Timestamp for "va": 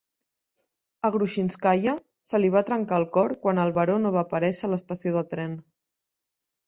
2.57-2.65, 4.19-4.25